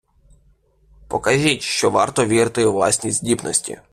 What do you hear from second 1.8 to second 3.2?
варто вірити у власні